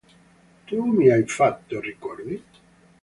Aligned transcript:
Tu 0.65 0.79
mi 0.85 1.11
hai 1.11 1.27
fatto, 1.27 1.79
ricordi? 1.79 2.43